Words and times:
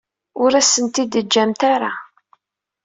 Ur 0.43 0.51
asent-t-id-teǧǧamt 0.59 1.61
ara. 1.73 1.91